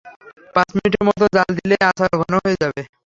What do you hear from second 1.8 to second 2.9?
আচার ঘন হয়ে যাবে।